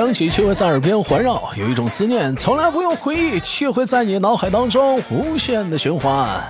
[0.00, 6.42] 有一种声音从来不会响起，却会在耳边环绕；有一种思念从来不用回忆，却会在你脑海当中无限的循环。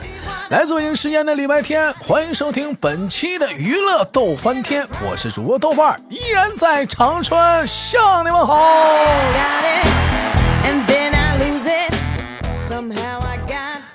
[0.50, 8.56] 来自北京时间的礼拜天，欢迎收听本期的娱乐逗翻天，我是主播豆瓣儿，依然在长春向你们好。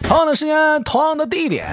[0.02, 1.66] 同样的时间，同样的地点。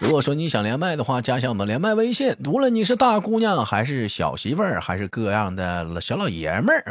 [0.00, 2.34] 如果说你想连麦的话，加一下我们连麦微信。
[2.46, 6.84] 无论你是大姑娘，还是小媳妇儿，还是各样的小老爷们儿，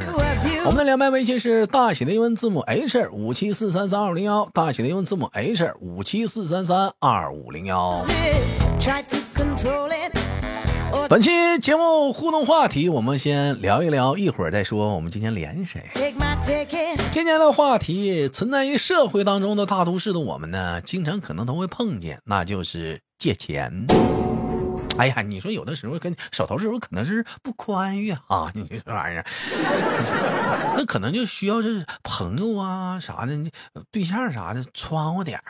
[0.65, 8.05] 我们的连麦微信是大写的英文字母 H 五七四三三二五零幺，大写的英文字母 H 五七四三三二五零幺。
[11.09, 14.93] 本期节目互动话题，我们先聊一聊，一会儿再说。
[14.93, 15.89] 我们今天连谁？
[17.11, 23.87] 今天的话题存在于社会当中的大都市的我们呢，经常可能都会碰见，那就是借钱。
[24.97, 29.25] 哎呀，你说有的时候跟手头时候可能是不宽裕啊， 你这玩意儿，
[30.75, 33.37] 那可能就需要这朋友啊啥的，
[33.91, 35.43] 对象啥的穿乎点儿。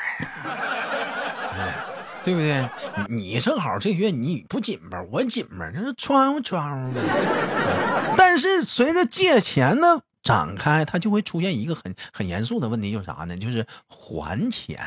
[2.27, 2.69] 对不对？
[3.07, 6.99] 你正好这月你不紧巴，我紧巴，这是穿乎穿乎呗。
[8.17, 13.37] 但是随着借钱的展开，它就会出现一个很很严肃的问题，就是啥呢？
[13.37, 14.77] 就是还钱。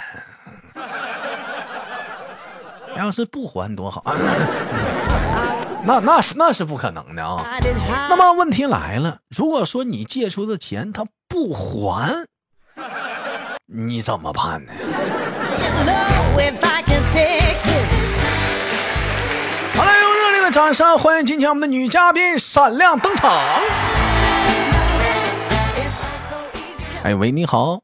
[2.94, 4.04] 要是不还多好，
[5.84, 7.58] 那那是那是不可能的啊。
[8.10, 12.26] 那么问题来了，如果说你借出的钱他不还，
[13.64, 14.72] 你怎么办呢？
[19.76, 23.30] 好了，用热烈的掌声欢迎今天我们的女嘉宾闪亮登场。
[27.02, 27.80] 哎喂，你好。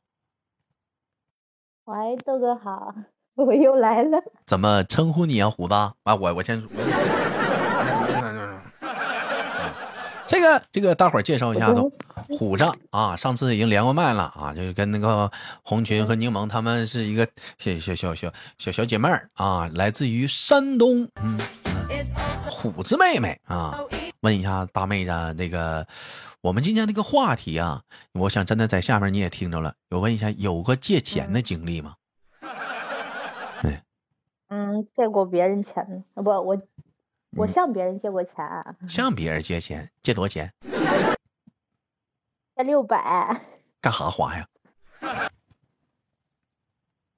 [1.86, 2.94] 喂，豆哥好，
[3.36, 4.18] 我又来了。
[4.46, 5.74] 怎么称呼你啊，虎子？
[5.74, 6.68] 啊，我我先说。
[10.26, 11.90] 这个这个，大伙儿介绍一下都。
[12.28, 15.30] 虎子啊，上次已经连过麦了啊，就是跟那个
[15.62, 17.26] 红裙和柠檬他们是一个
[17.58, 21.38] 小小小小小小姐妹儿啊，来自于山东，嗯，
[22.50, 23.78] 虎子妹妹啊，
[24.20, 25.86] 问一下大妹子，那个
[26.40, 27.82] 我们今天这个话题啊，
[28.14, 31.94] 我想真的在下面你也听着了，我问一下，有过借钱的经历吗？
[33.62, 33.78] 嗯
[34.48, 36.56] 嗯，借过别人钱啊，不，我
[37.36, 38.44] 我向别人借过钱，
[38.88, 40.52] 向别人借钱，借多少钱？
[42.56, 43.42] 借六百，
[43.80, 44.48] 干哈花呀？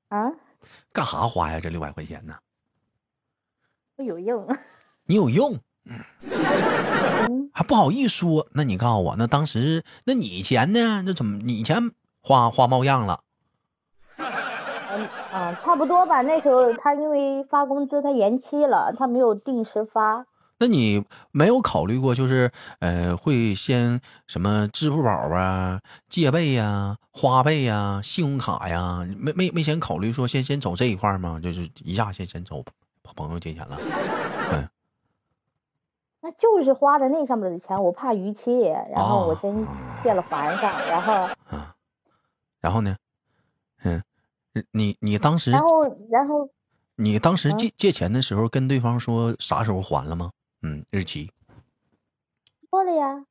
[0.08, 0.32] 啊？
[0.92, 1.60] 干哈花呀？
[1.60, 2.36] 这六百块钱呢？
[3.96, 4.46] 我有用。
[5.06, 5.56] 你有用？
[5.84, 6.00] 嗯。
[7.52, 8.48] 还不好意思说？
[8.52, 11.02] 那你告诉我，那当时那你钱呢？
[11.02, 13.22] 那怎么你钱花花冒样了？
[14.16, 16.22] 嗯啊，差不多吧。
[16.22, 20.26] 那时候他因为发工资他延期了，他没有定时发。
[20.60, 22.50] 那你没有考虑过，就是
[22.80, 31.38] 呃，会先什么支付宝啊、借呗呀、花呗呀、信用卡呀，没没没先考虑说先先走这一块吗？
[31.40, 32.64] 就是一下先先走
[33.14, 33.78] 朋友借钱了，
[34.50, 34.68] 嗯，
[36.20, 38.62] 那就是花的那上面的钱，我怕逾期，
[38.92, 39.66] 然后我先
[40.02, 41.12] 借了还上，然后，
[41.50, 41.74] 啊，
[42.60, 42.96] 然后呢，
[43.84, 44.02] 嗯，
[44.72, 46.48] 你你当时，然后然后，
[46.96, 50.30] 你当时借借钱的时候跟对方说啥时候还了吗？
[50.62, 51.30] 嗯，日期
[52.70, 53.24] 说了呀，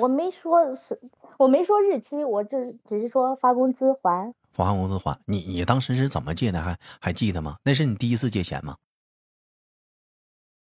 [0.00, 1.00] 我没说是，
[1.38, 5.18] 我没说日期，我这只是说发工资还，发工资还。
[5.26, 6.60] 你你当时是怎么借的？
[6.60, 7.58] 还还记得吗？
[7.64, 8.76] 那是你第一次借钱吗？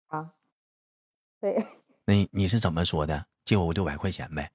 [0.08, 0.32] 啊，
[1.40, 1.66] 对。
[2.04, 3.26] 那你是怎么说的？
[3.44, 4.50] 借我六百块钱呗。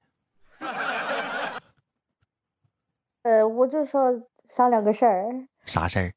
[3.22, 4.10] 呃，我就说
[4.54, 5.46] 商量个事儿。
[5.64, 6.12] 啥事儿？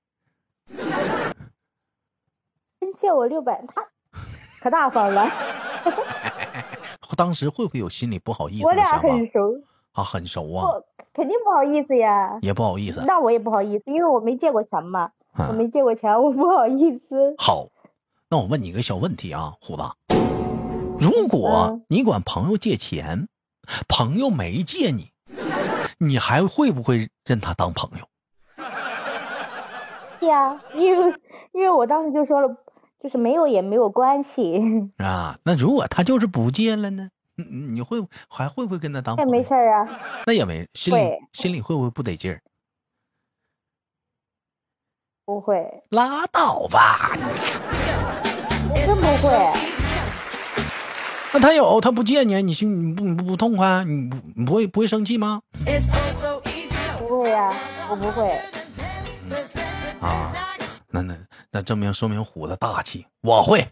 [2.98, 3.86] 借我六百，他。
[4.62, 5.30] 可大方了，
[7.16, 8.66] 当时会不会有心里不好意思？
[8.66, 9.62] 我俩很熟
[9.92, 10.68] 啊，很熟啊，
[11.14, 13.04] 肯定不好意思呀，也不好意思。
[13.06, 17.36] 那我也不好意思，因为我没借过钱嘛，我没借过钱，我不好意思。
[17.38, 17.68] 好，
[18.30, 19.84] 那我问你一个小问题啊，虎子，
[21.00, 23.28] 如果你管朋友借钱，
[23.88, 25.12] 朋友没借你，
[26.00, 28.08] 你还会不会认他当朋友？
[30.26, 31.14] 对呀，因为
[31.54, 32.58] 因为我当时就说了。
[33.04, 35.38] 就是没有也没有关系啊。
[35.44, 37.08] 那如果他就是不借了呢？
[37.36, 39.16] 你会还会不会跟他当？
[39.16, 39.88] 那没事啊。
[40.26, 42.42] 那也没心里心里会不会不得劲儿？
[45.24, 45.84] 不会。
[45.92, 47.12] 拉倒吧。
[48.74, 49.54] 真不会。
[51.32, 53.84] 那他有他不借你，你心你不不不痛快？
[53.84, 55.44] 你不你不会不会生气吗？
[57.08, 57.54] 不会呀，
[57.88, 58.36] 我不会。
[60.06, 60.32] 啊，
[60.90, 61.16] 那那。
[61.52, 63.66] 那证明说明虎子大气，我会，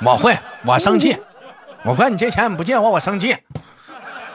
[0.00, 1.14] 我会，我生气，
[1.84, 3.36] 我管你借钱，你不借我，我生气。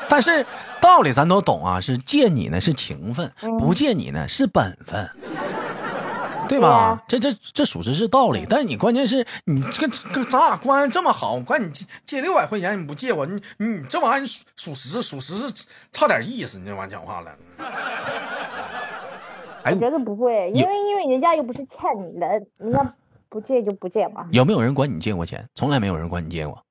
[0.07, 0.45] 但是
[0.79, 5.09] 道理咱都懂啊，是借你呢是情分，不借你呢是本分，
[6.47, 7.01] 对吧？
[7.07, 8.45] 这这这属实是道理。
[8.47, 14.27] 但是你关键是你这个咱俩关系这么好，我管你借借六百块钱，你不借我，你你这玩意儿
[14.57, 15.51] 属实属实是
[15.91, 16.59] 差点意思。
[16.59, 17.31] 你这玩意儿讲话了。
[19.65, 22.27] 我觉得不会，因为因为人家又不是欠你的，
[22.57, 22.95] 人家
[23.29, 24.27] 不借就不借嘛。
[24.31, 25.47] 有没有人管你借过钱？
[25.55, 26.63] 从来没有人管你借过。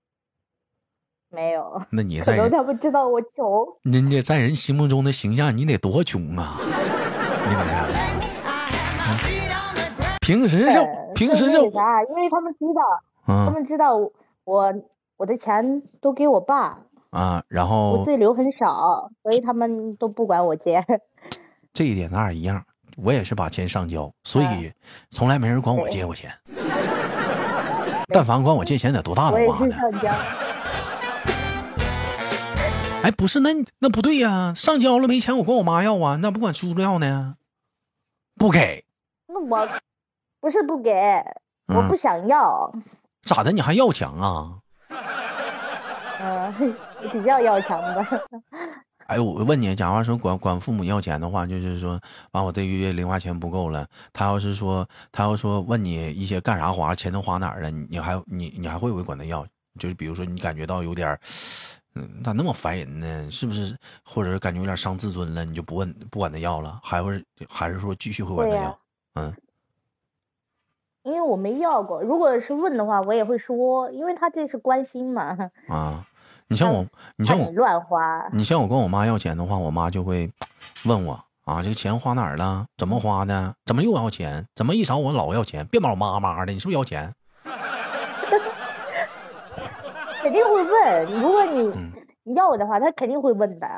[1.30, 1.80] 没有。
[1.90, 3.66] 那你在他不知道我穷。
[3.82, 6.58] 人家在人心目中的形象，你得多穷啊！
[6.58, 7.86] 你得啥？
[10.20, 10.78] 平时是
[11.14, 12.02] 平时是啥？
[12.04, 12.82] 因为他们知道，
[13.26, 13.96] 他们知道
[14.44, 14.74] 我
[15.16, 20.84] 我的钱都给我爸啊，然后我自己留很少，所以他们都不管我借。
[21.72, 22.64] 这一点咱俩一样。
[23.02, 24.72] 我也是把钱上交，所以
[25.10, 26.32] 从来没人管我借过钱。
[28.12, 29.76] 但凡管我借钱，得多大的妈呢？
[33.02, 34.52] 哎，不是，那那不对呀！
[34.54, 36.16] 上交了没钱，我管我妈要啊？
[36.16, 37.36] 那不管叔叔要呢？
[38.36, 38.84] 不给？
[39.26, 39.68] 那我
[40.40, 40.92] 不是不给，
[41.68, 42.70] 我不想要。
[43.22, 43.52] 咋的？
[43.52, 44.58] 你还要强啊？
[46.20, 46.76] 嗯，
[47.10, 48.06] 比较要强吧。
[49.10, 59.44] 哎，我问你，假如说管管父母要钱的话，就是说，完我这个月零花钱不够了，他要是说，他要说问你一些干啥花，钱都花哪儿了，你还你你还会不会管他要？
[59.80, 61.18] 就是比如说你感觉到有点，
[61.96, 63.28] 嗯，咋那么烦人呢？
[63.32, 63.76] 是不是？
[64.04, 68.78] 或者是感觉有点伤自尊了，你就不问不管他要了，还会还是说继续会管他要？
[69.14, 69.34] 嗯，
[71.02, 75.50] 因为我没要过，如果是问的话，我也会说，因为他这是关心嘛。
[75.66, 76.06] 啊。
[76.50, 78.28] 你像我，你像我乱花。
[78.32, 80.28] 你像我跟我妈要钱的话，我妈就会
[80.84, 81.12] 问我
[81.44, 82.66] 啊，这个钱花哪儿了？
[82.76, 83.54] 怎么花的？
[83.64, 84.44] 怎么又要钱？
[84.56, 85.64] 怎么一找我老要钱？
[85.66, 87.14] 别老妈妈的，你是不是要钱？
[90.20, 91.20] 肯定会问。
[91.20, 91.72] 如果你
[92.24, 93.68] 你要我的话，他肯定会问的。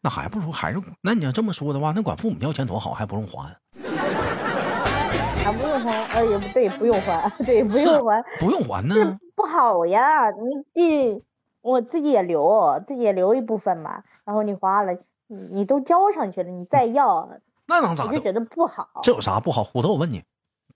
[0.00, 3.54] 那还不如还是那你要这么说的话，那管父母要钱多好，还不用还。
[5.44, 6.04] 还不用还？
[6.14, 9.18] 呃，也不对，不用还，对，不用还，不用还呢？
[9.36, 11.22] 不好呀，你这。
[11.64, 14.04] 我自己也留，自己也留一部分嘛。
[14.24, 14.92] 然后你花了，
[15.28, 17.26] 你你都交上去了，你再要，
[17.66, 18.04] 那能咋？
[18.04, 19.00] 我就觉得不好。
[19.02, 19.64] 这有啥不好？
[19.64, 20.22] 虎头，我问你，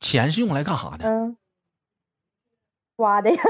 [0.00, 1.06] 钱是用来干啥的？
[1.06, 1.36] 嗯，
[2.96, 3.42] 花的呀。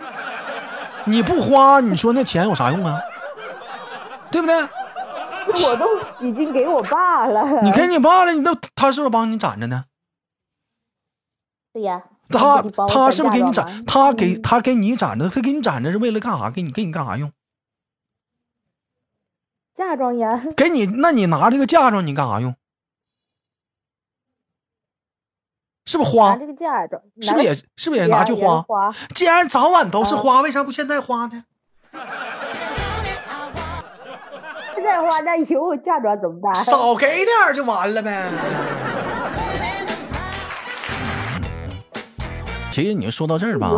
[1.04, 2.98] 你不花，你说那钱有啥用啊？
[4.32, 4.56] 对不对？
[5.68, 5.86] 我都
[6.26, 7.60] 已经给我爸了。
[7.60, 9.84] 你给你爸了，你都他是不是帮你攒着呢？
[11.74, 12.02] 对呀。
[12.28, 13.84] 他他是不是给你攒？
[13.86, 16.50] 他给他给你攒着，他给你攒着是为了干啥？
[16.50, 17.30] 给你给你干啥用？
[19.74, 20.42] 嫁妆呀！
[20.56, 22.54] 给你，那你拿这个嫁妆你干啥用？
[25.84, 26.34] 是不是花？
[26.36, 28.64] 这个嫁妆是不是也是不是也拿去花？
[29.14, 31.44] 既然早晚都是花，为啥不现在花呢？
[34.74, 36.54] 现在花那以后嫁妆怎么办？
[36.54, 38.30] 少给点就完了呗。
[42.76, 43.72] 其实你说到这儿吧，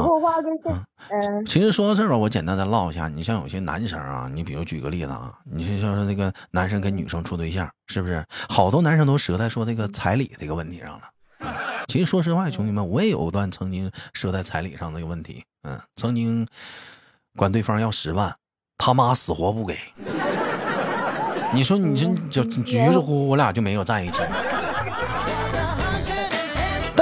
[1.11, 3.07] 嗯，其实说到这儿吧，我简单的唠一下。
[3.07, 11.02] 你像有些男生啊，你比如举个例子啊，你像说那个男生跟女生处对象，是不是好多男生都折在说这个彩礼这个问题上了？
[11.87, 15.45] 其实说实话，兄弟们，我也有段曾经折在彩礼上这个问题。
[15.62, 16.45] 嗯，曾经
[17.37, 18.35] 管对方要十万，
[18.78, 19.78] 他妈死活不给。
[21.55, 24.23] 你说你这就于是乎我俩就没有在一起。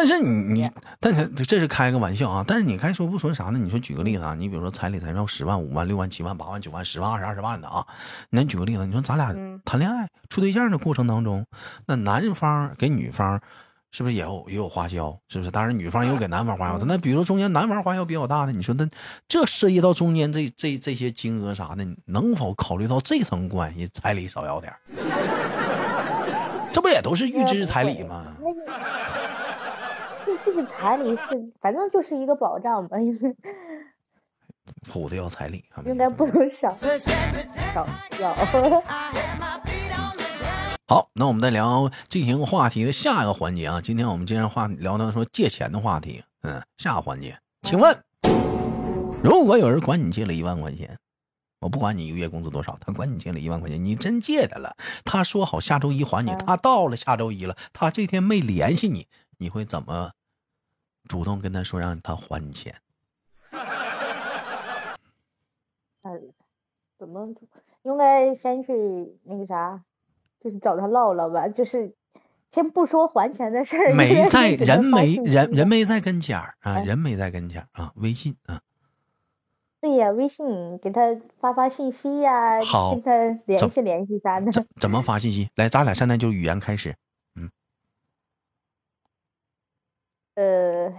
[0.09, 0.71] 但是你你，
[1.01, 2.45] 但是这是开个玩笑啊！
[2.47, 3.59] 但是你该说不说啥呢？
[3.59, 7.85] 你说举个例子啊，你比如说彩礼才要十万、五万、六万、七万、八万、九万、十万、二十、二十万的啊。
[8.31, 9.35] 那举个例子，你说咱俩
[9.65, 11.45] 谈恋爱、处对象的过程当中，
[11.87, 13.41] 那男方给女方
[13.91, 15.19] 是不是也有也有花销？
[15.29, 15.51] 是不是？
[15.51, 16.85] 当然女方也有给男方花销的。
[16.87, 18.89] 那比如中间男方花销比较大的，你说那
[19.27, 24.73] 这涉及到中间这这这些金额啥的，能否考虑到这层关系，彩礼少要点？
[26.73, 28.36] 这不也都是预支彩礼吗？
[30.27, 33.37] 这这个彩礼是，反正就是一个保障吧，因为
[34.91, 36.77] 虎子要彩礼，应该不能少
[37.73, 37.87] 少
[38.21, 38.35] 要。
[40.89, 43.81] 好，那我们再聊进行话题的下一个环节啊。
[43.81, 47.97] 今天我们今天话聊到说借钱的话题，嗯，下个环节，请问，
[49.23, 50.99] 如果有人管你借了一万块钱，
[51.61, 59.07] 我不管你一个月工资多少，他管你借了一万块钱，你真借他了，他说好下周一还你，他到了下周一了，他这天没联系你，
[59.39, 60.13] 你会怎么？
[61.09, 62.75] 主动跟他说让他还你钱，
[66.99, 67.29] 怎么
[67.83, 68.73] 应该先去
[69.25, 69.83] 那个啥，
[70.41, 71.95] 就是找他唠唠吧，就是
[72.51, 73.93] 先不说还钱的事儿。
[73.95, 78.61] 没在人没人人没在跟前儿啊，人没在跟前儿啊，微信啊。
[79.81, 82.59] 对呀，微信给他发发信息呀，
[82.91, 83.13] 跟他
[83.47, 84.51] 联系联系啥的。
[84.51, 85.51] 怎怎么发信息？
[85.55, 86.97] 来，咱俩现在就语言开始。
[90.37, 90.95] 嗯。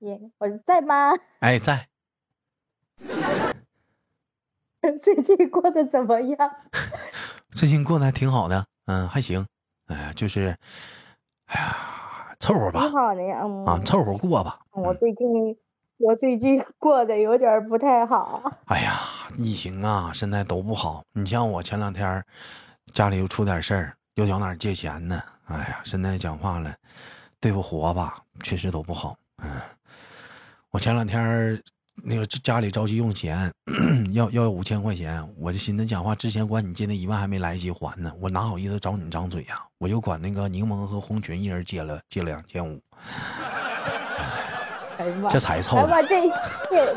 [0.00, 1.12] 呃，我在吗？
[1.40, 1.86] 哎，在。
[5.02, 6.38] 最近过得怎么样？
[7.50, 9.46] 最近过得还挺好的，嗯，还行。
[9.88, 10.56] 哎呀，就是，
[11.46, 12.80] 哎呀，凑合吧。
[12.82, 14.60] 挺好的呀，啊，凑合过吧。
[14.72, 15.56] 我最近，
[15.98, 18.42] 我最近过得有点不太好。
[18.66, 18.92] 哎呀，
[19.38, 21.02] 疫情啊，现在都不好。
[21.12, 22.22] 你像我前两天，
[22.92, 25.20] 家里又出点事儿，又找哪儿借钱呢？
[25.46, 26.74] 哎呀，现在讲话了，
[27.40, 29.16] 对付活吧，确实都不好。
[29.42, 29.50] 嗯，
[30.70, 31.62] 我前两天。
[32.04, 33.50] 那个家里着急用钱，
[34.12, 39.58] 要要五千块钱，我就寻思讲话之前管你借那一万还没来得及还呢，我哪好意思找你张嘴呀？
[39.78, 42.78] 我就管那个柠檬和红裙一人借了借了两千五，
[45.30, 46.02] 这才凑的。
[46.02, 46.28] 这
[46.68, 46.94] 这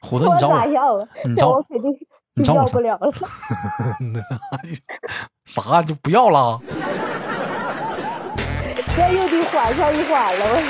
[0.00, 1.08] 虎子，你找我？
[1.26, 1.90] 你找我肯定
[2.34, 3.12] 你要不了了。
[5.44, 6.60] 啥就不要了？
[9.00, 10.62] 这又得缓上一缓了，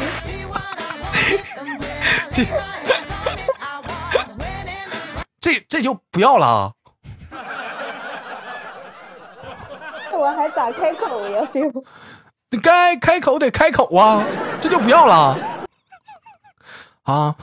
[2.32, 2.46] 这。
[5.40, 6.72] 这这就不要了，
[10.12, 11.48] 我还咋开口呀？
[12.50, 14.22] 你 该开口得开口啊！
[14.60, 15.36] 这就不要了
[17.02, 17.34] 啊！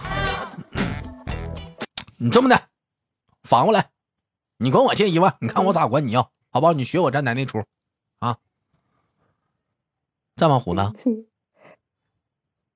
[2.18, 2.62] 你这么的，
[3.44, 3.90] 反过来，
[4.60, 6.30] 你管我借一万，你看我咋管你要？
[6.52, 6.72] 好不好？
[6.72, 7.66] 你学我站台那出啊！
[10.38, 10.94] 在吗，虎子？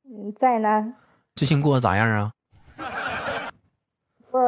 [0.06, 0.96] 嗯，在呢。
[1.36, 2.34] 最近过得咋样啊？
[4.32, 4.40] 不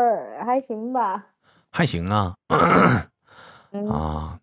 [0.43, 1.27] 还行吧，
[1.70, 2.36] 还行啊。
[3.88, 4.39] 啊，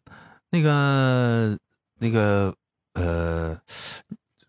[0.50, 1.58] 那个
[1.98, 2.54] 那个
[2.94, 3.60] 呃，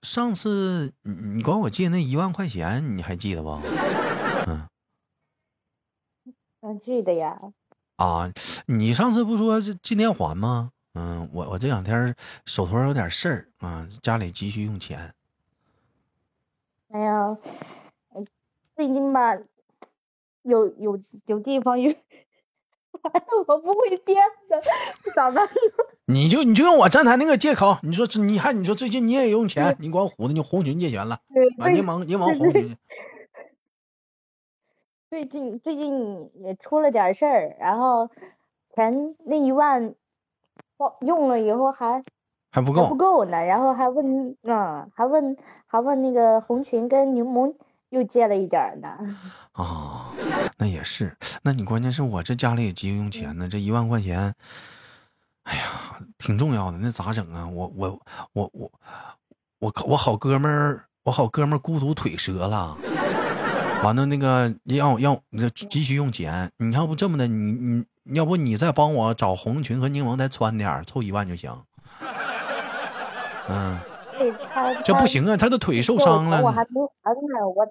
[0.03, 3.59] 上次你你管我借那一万块钱，你还记得不？
[4.45, 4.67] 嗯，
[6.61, 7.41] 嗯，记得呀。
[7.95, 8.31] 啊，
[8.67, 10.69] 你上次不说今天还吗？
[10.93, 15.13] 嗯，我我这两天手头有点事儿啊，家里急需用钱。
[16.89, 17.37] 哎呀，
[18.75, 19.37] 最近吧。
[20.43, 21.93] 有有有地方有，
[23.45, 24.17] 我不会编
[24.49, 24.59] 的，
[25.15, 25.47] 咋办？
[26.11, 31.21] 你就你就用我站台那个借口，你说你还你说最近你也用钱，你光虎子你红群借钱了，
[31.59, 32.75] 啊柠檬柠檬红群。
[35.11, 38.09] 最近最近也出了点事儿，然后
[38.73, 39.93] 钱那一万，
[41.01, 42.03] 用了以后还
[42.51, 45.35] 还不够不够呢，然后还问嗯还问
[45.65, 47.53] 还问那个红裙跟柠檬。
[47.91, 48.87] 又借了一点呢，
[49.53, 50.05] 哦，
[50.57, 54.33] 那也是，那你关键是我这家里也急用钱呢，这一万块钱，
[55.43, 57.45] 哎呀，挺重要的，那咋整啊？
[57.45, 57.99] 我我
[58.31, 58.71] 我我
[59.59, 62.77] 我我好哥们儿，我好哥们儿孤独腿折了，
[63.83, 71.63] 完了那个要要这急需用钱，你要不这么的，你你要不你再帮我找红裙和柠檬再穿点凑一万就行，
[73.47, 73.79] 嗯，
[74.83, 77.67] 这不行啊，他的腿受伤了，我还没还呢，我。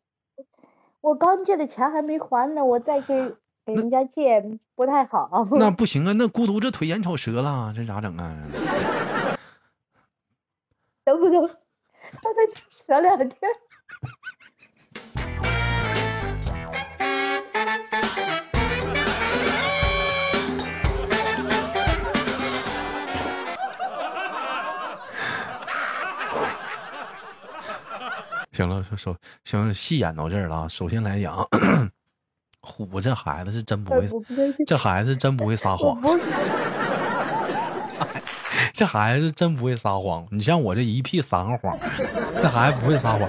[1.03, 3.07] 我刚借的钱还没还呢，我再去
[3.65, 4.39] 给人家借
[4.75, 5.49] 不太好。
[5.53, 8.37] 那不行啊，那孤独这腿眼瞅折了，这咋整啊？
[11.07, 11.51] 能不能让
[12.23, 12.47] 他
[12.87, 13.51] 折两天？
[28.61, 30.69] 行了，首行戏演到这儿了。
[30.69, 31.35] 首先来讲，
[32.61, 34.07] 虎这孩子是真不会，
[34.67, 35.99] 这孩子真不会撒谎。
[38.75, 40.27] 这孩子真不会撒谎。
[40.31, 41.79] 你像我这一屁三个谎，
[42.43, 43.29] 这孩子不会撒谎。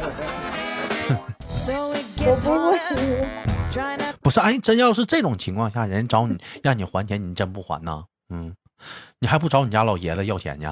[4.22, 8.04] 不是，哎，真要是这种情况下，人找你让你还钱，你真不还呢？
[8.30, 8.54] 嗯，
[9.20, 10.68] 你还不找你家老爷子要钱去？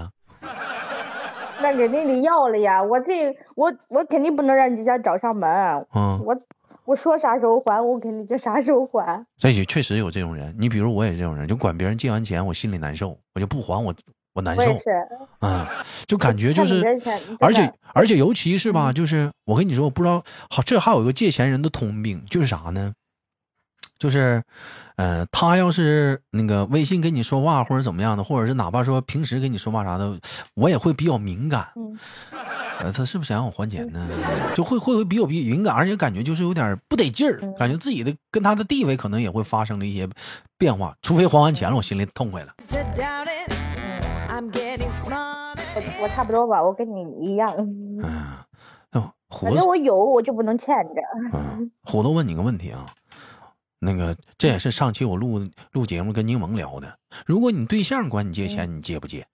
[1.62, 2.82] 那肯定得要了呀！
[2.82, 5.50] 我这我我肯定不能让人家找上门。
[5.94, 6.36] 嗯，我
[6.86, 9.26] 我说啥时候还，我肯定就啥时候还。
[9.38, 13.94] 这也确实有这种人，你比如我也这种人，就管别人借完钱，我心里难受，我就不还我
[14.34, 14.78] 我难受。
[15.42, 15.66] 嗯，
[16.08, 16.84] 就感觉就是，
[17.40, 22.94] 而且而且尤其是吧，就是我跟你说，我不知道，好，这还有一个借钱人的通病，就是啥呢？
[24.00, 24.42] 就是，
[24.96, 30.18] 呃，他要是那个微信跟你说话或者怎么样的，或者是哪怕说平时跟你说话啥的，
[30.56, 31.68] 我也会比较敏感。
[32.80, 34.08] 呃，他是不是想让我还钱呢？
[34.56, 40.08] 就会会会比较比敏感，而且感觉就是有点不得劲儿，感觉自己的跟他的地位可能也会发生了一些
[40.58, 40.96] 变化。
[41.02, 42.54] 除非还完钱了，我心里痛快了。
[45.76, 47.54] 我我差不多吧，我跟你一样。
[47.58, 48.00] 嗯，
[49.30, 51.02] 反正我有，我就不能欠着。
[51.34, 52.86] 嗯，虎子问你个问题啊。
[53.80, 57.00] 那个这也是上期我录录节目跟柠檬聊的。
[57.26, 59.26] 如果你对象管你借钱，你借不借？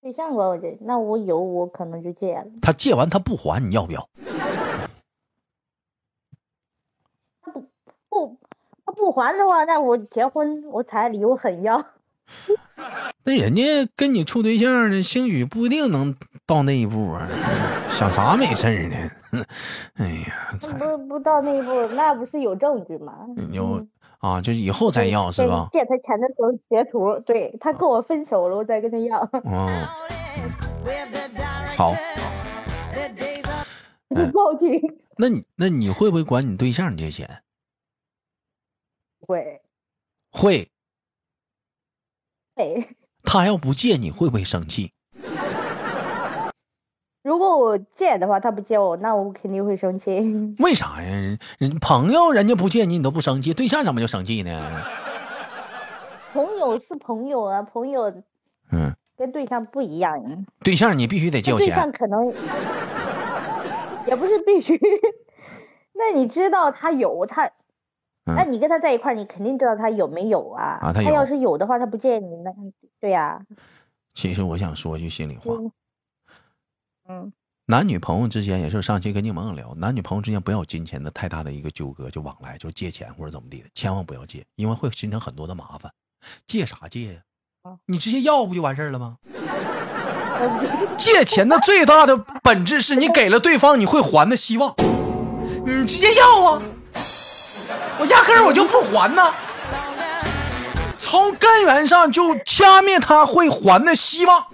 [0.00, 2.46] 对象管我借，那我有我可能就借了。
[2.62, 4.08] 他借完他不还，你要不要？
[7.42, 7.68] 他不
[8.08, 8.38] 不
[8.86, 11.84] 他不还的话，那我结婚我彩礼我很要。
[13.28, 13.62] 那人家
[13.94, 16.16] 跟你处对象呢，兴许不一定能
[16.46, 17.28] 到那一步啊，
[17.90, 18.96] 想啥美事儿呢？
[19.96, 23.26] 哎呀，不不到那一步，那不是有证据吗？
[23.52, 23.86] 有
[24.20, 25.68] 啊，就是以后再要是吧？
[25.72, 29.28] 借他钱的时候截图，对他跟我分手了，我再跟他要。
[29.44, 29.84] 嗯，
[31.76, 31.92] 好，
[34.32, 34.80] 报警。
[35.18, 37.42] 那你那你会不会管你对象借钱？
[39.20, 39.60] 会，
[40.30, 40.70] 会。
[42.54, 42.88] 会。
[43.24, 44.92] 他要不借你会不会生气？
[47.22, 50.18] 如果我借的话，他不借我，那我肯定会生气。
[50.60, 51.38] 为啥呀？
[51.58, 54.82] 人朋友人家不借你，你都不生气，对象怎么就生气呢？
[56.32, 58.12] 朋友是朋友啊，朋友，
[58.70, 60.46] 嗯，跟对象不一样。
[60.62, 61.68] 对象你必须得借我钱。
[61.68, 62.32] 对象可能
[64.06, 64.78] 也不是必须。
[65.94, 67.50] 那你知道他有他？
[68.34, 70.78] 那你跟他在一块儿，你肯定知道他有没有啊？
[70.80, 72.52] 啊，他要是有的话，他不借你，那
[73.00, 73.40] 对呀。
[74.14, 75.54] 其实我想说句心里话，
[77.08, 77.32] 嗯，
[77.66, 85.92] 男女朋友之间也是上期跟柠檬聊，男女朋友之间不要金钱的太大的一个纠葛，就往来就借钱或者怎么地的，千万不要借，因为会形成很多的麻烦。
[86.46, 87.20] 借啥借呀？
[87.86, 89.18] 你直接要不就完事儿了吗？
[90.96, 94.74] 借钱的最大的本质是你给了对方你会还的希望，
[95.64, 96.62] 你直接要啊。
[98.00, 99.34] 我压根儿我就不还呢，
[100.96, 104.44] 从根源上就掐灭他会还的希望。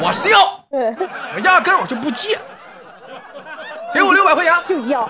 [0.00, 0.38] 我是要，
[0.70, 2.38] 我压根儿我就不借，
[3.92, 5.00] 给我六百块钱 就要，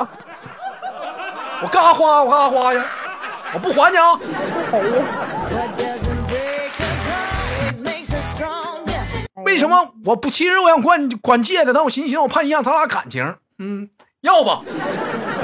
[1.62, 2.84] 我干啥花我干啥花呀，
[3.54, 4.18] 我不还你啊！
[9.44, 10.30] 为什么我不？
[10.30, 13.36] 其实我想管管借的，但我寻思寻思，我怕影响咱俩感情。
[13.58, 13.88] 嗯，
[14.20, 14.62] 要吧，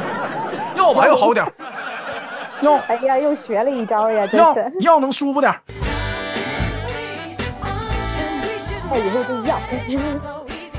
[0.77, 1.45] 要吧，要好点。
[2.63, 4.27] 要哎呀，又学了一招呀！
[4.33, 5.53] 要要能舒服点。
[8.91, 9.57] 那以后就要。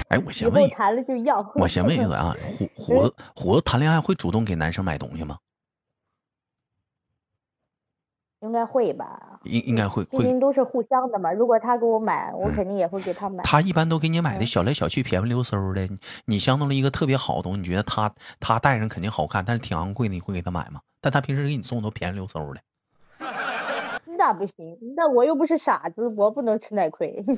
[0.09, 1.45] 哎，我先问一，谈了就要。
[1.55, 2.35] 我先问一个啊，
[2.75, 5.37] 虎虎子虎子谈恋爱会主动给男生买东西吗？
[8.41, 9.39] 应该会吧。
[9.43, 10.39] 应应该会会。
[10.39, 11.31] 都是互相的嘛。
[11.31, 13.43] 如果他给我买，我肯定也会给他买。
[13.43, 15.87] 他一般都给你买的小来小去、便宜溜嗖的。
[16.25, 20.81] 你相中了一个特别好的东西，你觉得他他戴上肯定好看，但是挺昂贵的，你会给他买吗？
[21.01, 22.61] 但他平时给你送都便宜溜嗖的，
[24.17, 27.23] 那不行，那我又不是傻子，我不能吃奶亏。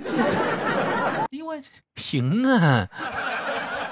[1.31, 1.55] 哎呦我
[1.95, 2.87] 行啊，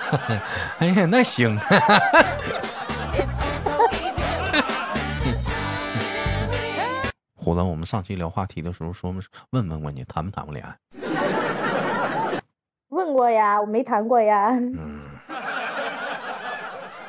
[0.79, 1.59] 哎呀那行。
[7.35, 9.13] 虎子，我们上期聊话题的时候说
[9.51, 10.75] 问问过你谈没谈过恋爱？
[12.89, 14.49] 问过呀，我没谈过呀。
[14.49, 14.99] 嗯，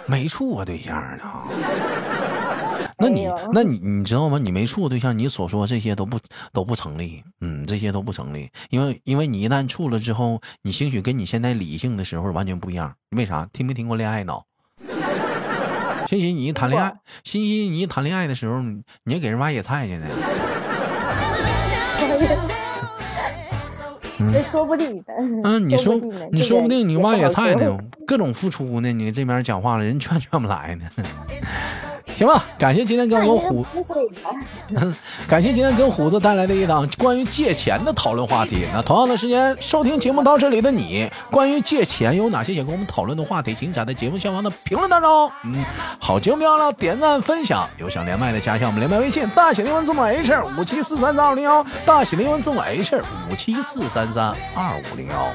[0.07, 1.25] 没处过对象呢。
[3.01, 4.39] 那你，那你，你知道吗？
[4.39, 6.19] 你没处过对象，你所说这些都不
[6.53, 7.25] 都不成立。
[7.41, 12.95] 嗯，这些都不成立，因为因为你一旦处了之后，你兴许跟你现在理性的时候完全不一样。
[13.17, 13.49] 为啥？
[13.53, 14.45] 听没听过恋爱脑？
[16.09, 16.93] 欣欣，你一谈恋爱，
[17.25, 18.83] 欣欣，你一谈恋爱的时候，你
[19.15, 20.07] 也给人挖野菜去呢。
[24.19, 25.15] 嗯，说不定的。
[25.45, 25.95] 嗯，你说，
[26.33, 30.85] 你说不定你挖野菜呢，各种付出呢，你这边讲话了，人劝劝不来呢。
[32.21, 33.65] 行吧，感谢今天跟我虎，
[35.27, 38.67] 感谢今天跟虎子带来的一档关于借钱的讨论话题。
[38.75, 45.33] 那同样的时间收听节目到这里的你，关于借钱有哪些想跟我们讨论的话题，请在节目下方的评论当中。
[45.45, 45.65] 嗯，
[45.99, 55.33] 好节目别忘了点赞分享，有想连麦的加一下我们连麦微信，大写英文字母 H 五七四三三二零幺，大写英文字母 H 五七四三三二五零幺。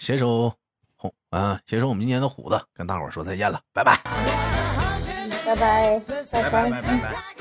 [0.00, 0.52] 携手。
[1.30, 3.60] 嗯，携手我们今天的虎子跟大伙说再见了，
[5.46, 6.00] 拜拜，
[6.32, 7.35] 拜拜，